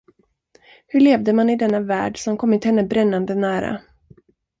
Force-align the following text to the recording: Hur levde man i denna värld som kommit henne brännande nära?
Hur 0.87 0.99
levde 0.99 1.33
man 1.33 1.49
i 1.49 1.55
denna 1.55 1.79
värld 1.79 2.17
som 2.17 2.37
kommit 2.37 2.65
henne 2.65 2.83
brännande 2.83 3.35
nära? 3.35 3.81